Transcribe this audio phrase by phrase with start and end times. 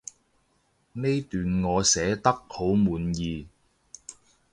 [0.93, 3.47] 呢段我寫得好滿意